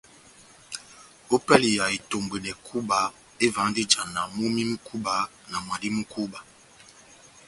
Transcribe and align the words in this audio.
Ópɛlɛ 1.35 1.67
ya 1.77 1.85
itombwedɛ 1.97 2.51
kúba, 2.67 2.97
evahandi 3.45 3.79
ijana 3.85 4.21
momí 4.35 4.61
mu 4.69 4.77
kúba 4.87 5.13
na 5.49 5.57
mwadi 5.65 5.89
mú 5.95 6.03
kúba. 6.13 6.39